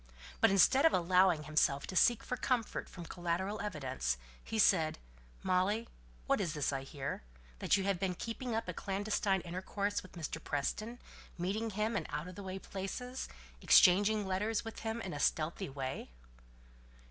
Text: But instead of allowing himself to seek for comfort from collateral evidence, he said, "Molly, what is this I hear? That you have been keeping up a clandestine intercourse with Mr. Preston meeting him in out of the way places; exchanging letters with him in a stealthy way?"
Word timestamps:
But 0.39 0.49
instead 0.49 0.83
of 0.83 0.93
allowing 0.93 1.43
himself 1.43 1.85
to 1.85 1.95
seek 1.95 2.23
for 2.23 2.35
comfort 2.35 2.89
from 2.89 3.05
collateral 3.05 3.61
evidence, 3.61 4.17
he 4.43 4.57
said, 4.57 4.97
"Molly, 5.43 5.87
what 6.25 6.41
is 6.41 6.55
this 6.55 6.73
I 6.73 6.81
hear? 6.81 7.21
That 7.59 7.77
you 7.77 7.83
have 7.83 7.99
been 7.99 8.15
keeping 8.15 8.55
up 8.55 8.67
a 8.67 8.73
clandestine 8.73 9.41
intercourse 9.41 10.01
with 10.01 10.13
Mr. 10.13 10.43
Preston 10.43 10.97
meeting 11.37 11.69
him 11.69 11.95
in 11.95 12.07
out 12.09 12.27
of 12.27 12.33
the 12.33 12.41
way 12.41 12.57
places; 12.57 13.29
exchanging 13.61 14.25
letters 14.25 14.65
with 14.65 14.79
him 14.79 15.01
in 15.01 15.13
a 15.13 15.19
stealthy 15.19 15.69
way?" 15.69 16.09